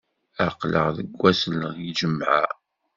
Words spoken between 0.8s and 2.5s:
deg ass n lǧemɛa.